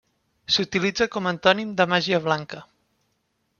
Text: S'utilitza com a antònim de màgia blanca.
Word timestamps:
S'utilitza 0.55 1.07
com 1.17 1.29
a 1.29 1.35
antònim 1.37 1.75
de 1.83 1.89
màgia 1.93 2.23
blanca. 2.27 2.65